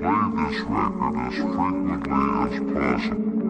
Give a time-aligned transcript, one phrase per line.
[0.00, 2.08] Play this record as frequently
[2.40, 3.40] as possible.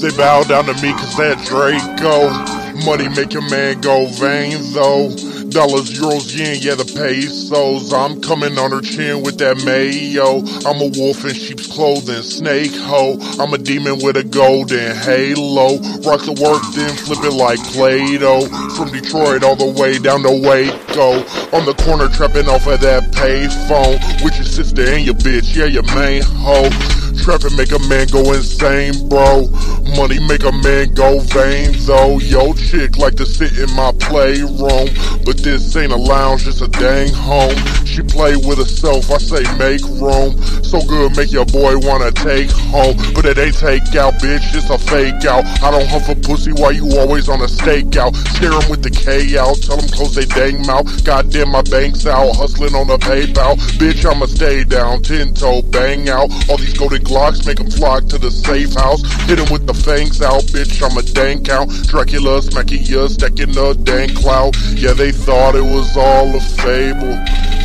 [0.00, 2.28] They bow down to me cause that Draco.
[2.84, 5.31] Money make a man go vain though.
[5.52, 7.92] Dollars, euros, yen, yeah, the pesos.
[7.92, 10.40] I'm coming on her chin with that mayo.
[10.64, 13.18] I'm a wolf in sheep's clothing, snake hoe.
[13.38, 15.76] I'm a demon with a golden halo.
[16.08, 18.48] Rock the work, then flip it like Play Doh.
[18.76, 21.20] From Detroit all the way down to Waco.
[21.52, 24.00] On the corner trapping off of that payphone.
[24.24, 27.01] With your sister and your bitch, yeah, your main hoe.
[27.18, 29.48] Traffic make a man go insane, bro.
[29.96, 32.18] Money make a man go vain, though.
[32.18, 34.88] Yo, chick like to sit in my playroom.
[35.24, 37.56] But this ain't a lounge, it's a dang home.
[37.92, 40.40] She play with herself, I say make room.
[40.64, 42.96] So good, make your boy wanna take home.
[43.12, 45.44] But it ain't take out, bitch, it's a fake out.
[45.62, 48.16] I don't hunt for pussy while you always on a stakeout.
[48.36, 51.04] Scare 'em with the K out, tell 'em close they dang mouth.
[51.04, 53.56] Goddamn, my bank's out, hustling on a PayPal.
[53.76, 56.30] Bitch, I'ma stay down, ten toe, bang out.
[56.48, 59.02] All these golden Glocks make 'em flock to the safe house.
[59.28, 61.68] Hit 'em with the fangs out, bitch, I'm a dang count.
[61.88, 64.56] Dracula smacking ya, stacking a dang clout.
[64.74, 67.18] Yeah, they thought it was all a fable.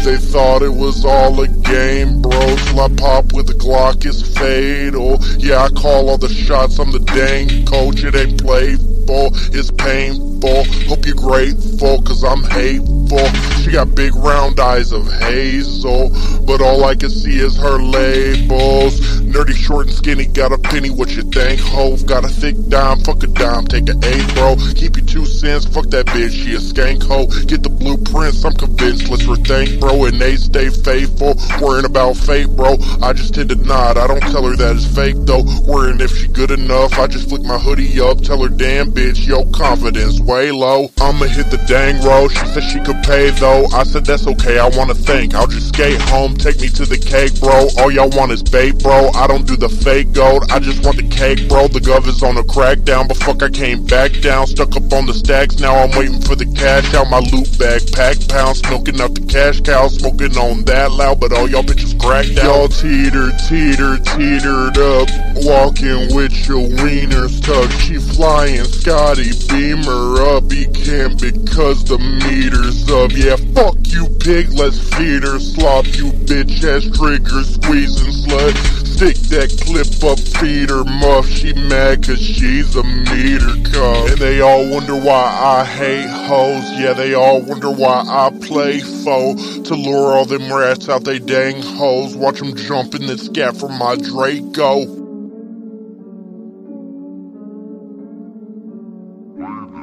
[0.04, 2.32] They thought it was all a game, bro.
[2.32, 5.18] Till I pop with the Glock, it's fatal.
[5.38, 8.04] Yeah, I call all the shots, I'm the dang coach.
[8.04, 10.37] It ain't playful, it's painful.
[10.44, 13.26] Hope you're grateful, cause I'm hateful.
[13.62, 16.12] She got big round eyes of hazel,
[16.46, 19.00] but all I can see is her labels.
[19.22, 21.60] Nerdy, short, and skinny, got a penny, what you think?
[21.60, 24.56] Hove, got a thick dime, fuck a dime, take an eight, bro.
[24.76, 27.26] Keep your two cents, fuck that bitch, she a skank hoe.
[27.46, 30.06] Get the blueprints, I'm convinced, let's rethink, bro.
[30.06, 32.76] And they stay faithful, worrying about fate, bro.
[33.02, 35.44] I just tend to nod, I don't tell her that it's fake, though.
[35.68, 39.26] Worrying if she good enough, I just flick my hoodie up, tell her, damn bitch,
[39.26, 40.92] yo, confidence way low.
[41.00, 43.66] I'ma hit the dang road, she said she could pay, though.
[43.74, 45.34] I said, that's okay, I wanna think.
[45.34, 47.70] I'll just skate home, take me to the cake, bro.
[47.80, 49.10] All y'all want is bait, bro.
[49.16, 51.68] I don't do the fake gold, I just want the cake, bro.
[51.68, 54.46] The gov is on a crackdown, but fuck, I came back down.
[54.48, 57.10] Stuck up on the stacks, now I'm waiting for the cash out.
[57.10, 61.32] My loot bag, pack pounds, smoking up the cash cow, smoking on that loud, but
[61.32, 62.44] all y'all bitches cracked out.
[62.44, 65.08] Y'all teeter, teeter, teetered up,
[65.46, 67.74] walking with your wieners tucked.
[67.82, 73.12] She flying, Scotty Beamer up, he can't because the meter's up.
[73.12, 78.78] Yeah, fuck you, pig, let's feed her, slop you, bitch ass trigger, squeezing slut.
[78.98, 81.28] Stick that clip up, feed her muff.
[81.28, 84.10] She mad cause she's a meter cup.
[84.10, 86.64] And they all wonder why I hate hoes.
[86.80, 89.36] Yeah, they all wonder why I play foe.
[89.36, 92.16] To lure all them rats out they dang hoes.
[92.16, 94.97] Watch them jump in the scat from my Draco.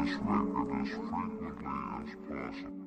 [0.04, 2.83] This record as frequently as possible.